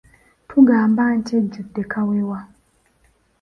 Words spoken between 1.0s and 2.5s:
nti ejjudde kawewa.